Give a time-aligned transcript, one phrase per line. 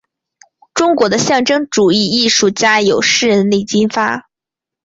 [0.73, 4.27] 中国的象征主义艺术家有诗人李金发。